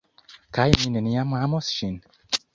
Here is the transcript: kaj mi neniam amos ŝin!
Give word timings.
kaj 0.57 0.65
mi 0.79 0.87
neniam 0.95 1.37
amos 1.43 1.71
ŝin! 1.77 1.95